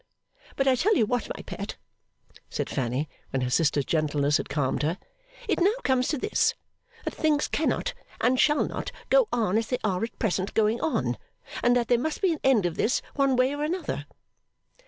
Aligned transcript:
'But, 0.55 0.67
I 0.67 0.73
tell 0.73 0.95
you 0.97 1.05
what, 1.05 1.29
my 1.37 1.43
Pet,' 1.43 1.77
said 2.49 2.71
Fanny, 2.71 3.07
when 3.29 3.43
her 3.43 3.51
sister's 3.51 3.85
gentleness 3.85 4.37
had 4.37 4.49
calmed 4.49 4.81
her, 4.81 4.97
'it 5.47 5.59
now 5.59 5.69
comes 5.83 6.07
to 6.07 6.17
this; 6.17 6.55
that 7.05 7.13
things 7.13 7.47
cannot 7.47 7.93
and 8.19 8.39
shall 8.39 8.65
not 8.67 8.91
go 9.11 9.27
on 9.31 9.59
as 9.59 9.67
they 9.67 9.77
are 9.83 10.03
at 10.03 10.17
present 10.17 10.55
going 10.55 10.81
on, 10.81 11.19
and 11.61 11.75
that 11.75 11.87
there 11.87 11.99
must 11.99 12.19
be 12.19 12.31
an 12.33 12.39
end 12.43 12.65
of 12.65 12.77
this, 12.77 13.03
one 13.13 13.35
way 13.35 13.53
or 13.53 13.63
another. 13.63 14.07